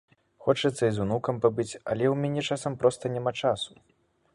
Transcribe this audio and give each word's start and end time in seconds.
Хочацца 0.45 0.83
і 0.87 0.95
з 0.95 1.03
унукам 1.05 1.35
пабыць, 1.45 1.75
але 1.91 2.05
ў 2.13 2.25
мяне 2.25 2.41
часам 2.49 2.81
проста 2.85 3.03
няма 3.19 3.39
часу. 3.41 3.71